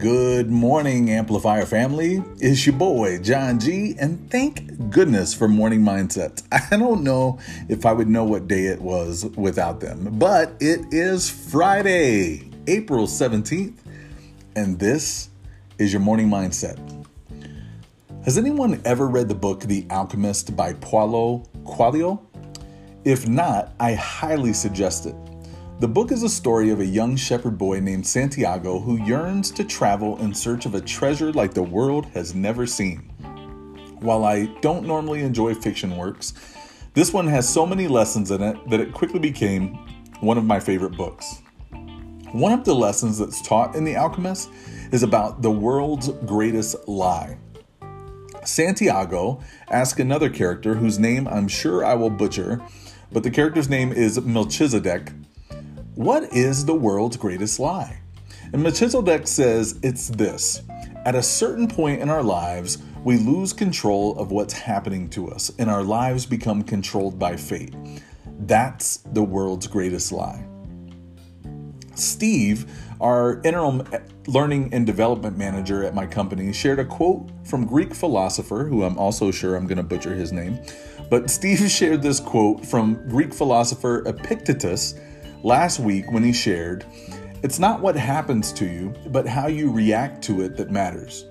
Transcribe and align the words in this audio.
Good 0.00 0.50
morning, 0.50 1.10
Amplifier 1.10 1.66
family. 1.66 2.24
It's 2.38 2.64
your 2.64 2.74
boy, 2.74 3.18
John 3.18 3.58
G, 3.60 3.94
and 4.00 4.30
thank 4.30 4.88
goodness 4.88 5.34
for 5.34 5.46
Morning 5.46 5.82
Mindsets. 5.82 6.42
I 6.72 6.78
don't 6.78 7.04
know 7.04 7.38
if 7.68 7.84
I 7.84 7.92
would 7.92 8.08
know 8.08 8.24
what 8.24 8.48
day 8.48 8.64
it 8.64 8.80
was 8.80 9.26
without 9.36 9.80
them, 9.80 10.18
but 10.18 10.54
it 10.58 10.80
is 10.90 11.28
Friday, 11.28 12.50
April 12.66 13.06
17th, 13.06 13.76
and 14.56 14.78
this 14.78 15.28
is 15.76 15.92
your 15.92 16.00
Morning 16.00 16.30
Mindset. 16.30 16.78
Has 18.24 18.38
anyone 18.38 18.80
ever 18.86 19.06
read 19.06 19.28
the 19.28 19.34
book 19.34 19.60
The 19.60 19.86
Alchemist 19.90 20.56
by 20.56 20.72
Paulo 20.72 21.44
Coelho? 21.66 22.26
If 23.04 23.28
not, 23.28 23.74
I 23.78 23.92
highly 23.92 24.54
suggest 24.54 25.04
it. 25.04 25.14
The 25.80 25.88
book 25.88 26.12
is 26.12 26.22
a 26.22 26.28
story 26.28 26.68
of 26.68 26.80
a 26.80 26.84
young 26.84 27.16
shepherd 27.16 27.56
boy 27.56 27.80
named 27.80 28.06
Santiago 28.06 28.78
who 28.80 29.02
yearns 29.02 29.50
to 29.52 29.64
travel 29.64 30.18
in 30.18 30.34
search 30.34 30.66
of 30.66 30.74
a 30.74 30.80
treasure 30.82 31.32
like 31.32 31.54
the 31.54 31.62
world 31.62 32.04
has 32.12 32.34
never 32.34 32.66
seen. 32.66 32.98
While 34.00 34.26
I 34.26 34.44
don't 34.60 34.86
normally 34.86 35.22
enjoy 35.22 35.54
fiction 35.54 35.96
works, 35.96 36.34
this 36.92 37.14
one 37.14 37.26
has 37.28 37.48
so 37.48 37.64
many 37.64 37.88
lessons 37.88 38.30
in 38.30 38.42
it 38.42 38.68
that 38.68 38.80
it 38.80 38.92
quickly 38.92 39.20
became 39.20 39.68
one 40.20 40.36
of 40.36 40.44
my 40.44 40.60
favorite 40.60 40.98
books. 40.98 41.40
One 42.32 42.52
of 42.52 42.66
the 42.66 42.74
lessons 42.74 43.16
that's 43.16 43.40
taught 43.40 43.74
in 43.74 43.84
The 43.84 43.96
Alchemist 43.96 44.50
is 44.92 45.02
about 45.02 45.40
the 45.40 45.50
world's 45.50 46.10
greatest 46.26 46.76
lie. 46.88 47.38
Santiago 48.44 49.40
asks 49.70 49.98
another 49.98 50.28
character 50.28 50.74
whose 50.74 50.98
name 50.98 51.26
I'm 51.26 51.48
sure 51.48 51.86
I 51.86 51.94
will 51.94 52.10
butcher, 52.10 52.60
but 53.10 53.22
the 53.22 53.30
character's 53.30 53.70
name 53.70 53.92
is 53.92 54.20
Melchizedek 54.20 55.12
what 56.00 56.32
is 56.32 56.64
the 56.64 56.74
world's 56.74 57.18
greatest 57.18 57.60
lie? 57.60 58.00
And 58.54 58.62
Melchizedek 58.62 59.26
says 59.26 59.78
it's 59.82 60.08
this 60.08 60.62
At 61.04 61.14
a 61.14 61.22
certain 61.22 61.68
point 61.68 62.00
in 62.00 62.08
our 62.08 62.22
lives, 62.22 62.78
we 63.04 63.18
lose 63.18 63.52
control 63.52 64.18
of 64.18 64.30
what's 64.30 64.54
happening 64.54 65.10
to 65.10 65.30
us, 65.30 65.52
and 65.58 65.68
our 65.68 65.82
lives 65.82 66.24
become 66.24 66.62
controlled 66.62 67.18
by 67.18 67.36
fate. 67.36 67.74
That's 68.46 68.96
the 69.12 69.22
world's 69.22 69.66
greatest 69.66 70.10
lie. 70.10 70.42
Steve, 71.94 72.64
our 72.98 73.42
interim 73.44 73.86
learning 74.26 74.72
and 74.72 74.86
development 74.86 75.36
manager 75.36 75.84
at 75.84 75.94
my 75.94 76.06
company, 76.06 76.50
shared 76.54 76.78
a 76.78 76.84
quote 76.86 77.28
from 77.44 77.66
Greek 77.66 77.94
philosopher, 77.94 78.64
who 78.64 78.84
I'm 78.84 78.96
also 78.96 79.30
sure 79.30 79.54
I'm 79.54 79.66
going 79.66 79.76
to 79.76 79.82
butcher 79.82 80.14
his 80.14 80.32
name. 80.32 80.60
But 81.10 81.28
Steve 81.28 81.58
shared 81.70 82.00
this 82.00 82.20
quote 82.20 82.64
from 82.64 83.06
Greek 83.10 83.34
philosopher 83.34 84.02
Epictetus 84.06 84.94
last 85.42 85.80
week 85.80 86.10
when 86.10 86.22
he 86.22 86.32
shared, 86.32 86.84
It's 87.42 87.58
not 87.58 87.80
what 87.80 87.96
happens 87.96 88.52
to 88.52 88.66
you, 88.66 88.94
but 89.08 89.26
how 89.26 89.46
you 89.46 89.70
react 89.70 90.22
to 90.24 90.42
it 90.42 90.56
that 90.56 90.70
matters. 90.70 91.26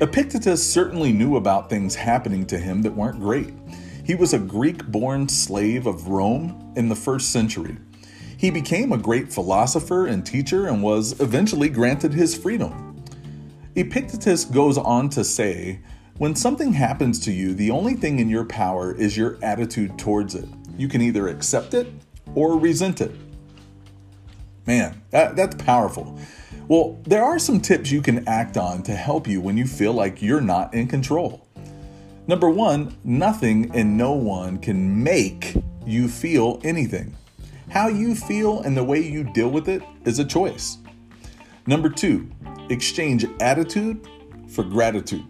Epictetus 0.00 0.64
certainly 0.64 1.12
knew 1.12 1.36
about 1.36 1.68
things 1.68 1.94
happening 1.94 2.46
to 2.46 2.58
him 2.58 2.82
that 2.82 2.94
weren't 2.94 3.18
great. 3.18 3.52
He 4.04 4.14
was 4.14 4.32
a 4.32 4.38
Greek 4.38 4.86
born 4.86 5.28
slave 5.28 5.86
of 5.86 6.08
Rome 6.08 6.72
in 6.76 6.88
the 6.88 6.94
first 6.94 7.32
century. 7.32 7.76
He 8.36 8.50
became 8.50 8.92
a 8.92 8.98
great 8.98 9.32
philosopher 9.32 10.06
and 10.06 10.24
teacher 10.24 10.68
and 10.68 10.82
was 10.82 11.20
eventually 11.20 11.68
granted 11.68 12.14
his 12.14 12.36
freedom. 12.36 13.04
Epictetus 13.74 14.44
goes 14.44 14.78
on 14.78 15.08
to 15.10 15.24
say, 15.24 15.80
When 16.18 16.36
something 16.36 16.72
happens 16.72 17.18
to 17.24 17.32
you, 17.32 17.52
the 17.52 17.72
only 17.72 17.94
thing 17.94 18.20
in 18.20 18.28
your 18.28 18.44
power 18.44 18.94
is 18.94 19.16
your 19.16 19.36
attitude 19.42 19.98
towards 19.98 20.36
it. 20.36 20.48
You 20.76 20.86
can 20.86 21.02
either 21.02 21.26
accept 21.26 21.74
it 21.74 21.88
or 22.38 22.56
resent 22.56 23.00
it. 23.00 23.10
Man, 24.64 25.02
that, 25.10 25.34
that's 25.34 25.56
powerful. 25.56 26.16
Well, 26.68 27.00
there 27.02 27.24
are 27.24 27.38
some 27.40 27.60
tips 27.60 27.90
you 27.90 28.00
can 28.00 28.28
act 28.28 28.56
on 28.56 28.84
to 28.84 28.92
help 28.92 29.26
you 29.26 29.40
when 29.40 29.56
you 29.56 29.66
feel 29.66 29.92
like 29.92 30.22
you're 30.22 30.40
not 30.40 30.72
in 30.72 30.86
control. 30.86 31.48
Number 32.28 32.48
one, 32.48 32.96
nothing 33.02 33.74
and 33.74 33.96
no 33.96 34.12
one 34.12 34.58
can 34.58 35.02
make 35.02 35.56
you 35.84 36.06
feel 36.06 36.60
anything. 36.62 37.16
How 37.70 37.88
you 37.88 38.14
feel 38.14 38.60
and 38.60 38.76
the 38.76 38.84
way 38.84 39.00
you 39.00 39.24
deal 39.24 39.48
with 39.48 39.68
it 39.68 39.82
is 40.04 40.20
a 40.20 40.24
choice. 40.24 40.78
Number 41.66 41.88
two, 41.88 42.30
exchange 42.68 43.26
attitude 43.40 44.06
for 44.46 44.62
gratitude. 44.62 45.24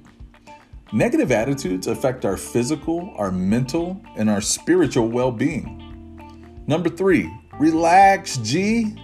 Negative 0.93 1.33
attitudes 1.33 1.87
affect 1.87 2.27
our 2.27 2.37
physical, 2.37 3.15
our 3.17 3.31
mental, 3.31 4.03
and 4.17 4.29
our 4.29 4.43
spiritual 4.43 5.09
well 5.09 5.33
being. 5.33 5.88
Number 6.69 6.91
three, 6.91 7.35
relax, 7.59 8.37
G. 8.37 8.95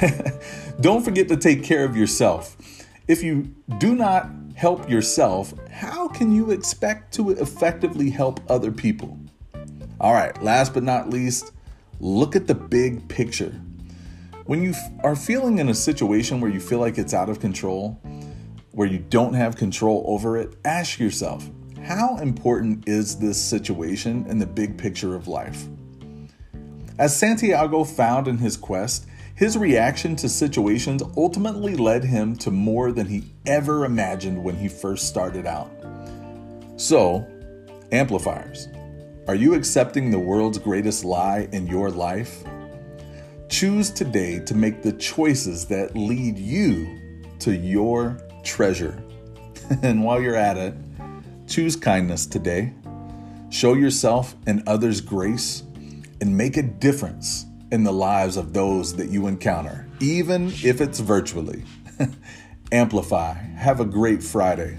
Don't 0.80 1.04
forget 1.04 1.28
to 1.28 1.36
take 1.36 1.62
care 1.62 1.84
of 1.84 1.94
yourself. 1.94 2.56
If 3.06 3.22
you 3.22 3.54
do 3.76 3.94
not 3.94 4.30
help 4.54 4.88
yourself, 4.88 5.52
how 5.70 6.08
can 6.08 6.34
you 6.34 6.52
expect 6.52 7.12
to 7.14 7.32
effectively 7.32 8.08
help 8.08 8.40
other 8.50 8.72
people? 8.72 9.18
All 10.00 10.14
right, 10.14 10.42
last 10.42 10.72
but 10.72 10.82
not 10.82 11.10
least, 11.10 11.52
look 12.00 12.34
at 12.34 12.46
the 12.46 12.54
big 12.54 13.06
picture. 13.08 13.60
When 14.46 14.62
you 14.62 14.72
are 15.04 15.14
feeling 15.14 15.58
in 15.58 15.68
a 15.68 15.74
situation 15.74 16.40
where 16.40 16.50
you 16.50 16.60
feel 16.60 16.78
like 16.78 16.96
it's 16.96 17.12
out 17.12 17.28
of 17.28 17.40
control, 17.40 18.00
where 18.70 18.88
you 18.88 19.00
don't 19.00 19.34
have 19.34 19.54
control 19.54 20.02
over 20.06 20.38
it, 20.38 20.56
ask 20.64 20.98
yourself, 20.98 21.46
how 21.82 22.16
important 22.16 22.88
is 22.88 23.16
this 23.16 23.38
situation 23.38 24.24
in 24.28 24.38
the 24.38 24.46
big 24.46 24.78
picture 24.78 25.14
of 25.14 25.28
life? 25.28 25.66
As 27.00 27.16
Santiago 27.16 27.82
found 27.84 28.28
in 28.28 28.36
his 28.36 28.58
quest, 28.58 29.06
his 29.34 29.56
reaction 29.56 30.16
to 30.16 30.28
situations 30.28 31.02
ultimately 31.16 31.74
led 31.74 32.04
him 32.04 32.36
to 32.36 32.50
more 32.50 32.92
than 32.92 33.06
he 33.06 33.24
ever 33.46 33.86
imagined 33.86 34.44
when 34.44 34.54
he 34.54 34.68
first 34.68 35.08
started 35.08 35.46
out. 35.46 35.70
So, 36.76 37.26
amplifiers, 37.90 38.68
are 39.26 39.34
you 39.34 39.54
accepting 39.54 40.10
the 40.10 40.18
world's 40.18 40.58
greatest 40.58 41.02
lie 41.02 41.48
in 41.52 41.66
your 41.66 41.88
life? 41.88 42.44
Choose 43.48 43.90
today 43.90 44.38
to 44.40 44.54
make 44.54 44.82
the 44.82 44.92
choices 44.92 45.64
that 45.68 45.96
lead 45.96 46.36
you 46.36 47.22
to 47.38 47.56
your 47.56 48.20
treasure. 48.44 49.02
and 49.82 50.04
while 50.04 50.20
you're 50.20 50.36
at 50.36 50.58
it, 50.58 50.74
choose 51.46 51.76
kindness 51.76 52.26
today. 52.26 52.74
Show 53.48 53.72
yourself 53.72 54.36
and 54.46 54.62
others 54.66 55.00
grace 55.00 55.62
and 56.20 56.36
make 56.36 56.56
a 56.56 56.62
difference 56.62 57.46
in 57.72 57.84
the 57.84 57.92
lives 57.92 58.36
of 58.36 58.52
those 58.52 58.96
that 58.96 59.10
you 59.10 59.26
encounter, 59.26 59.88
even 60.00 60.48
if 60.48 60.80
it's 60.80 61.00
virtually. 61.00 61.64
Amplify. 62.72 63.32
Have 63.32 63.80
a 63.80 63.84
great 63.84 64.22
Friday. 64.22 64.78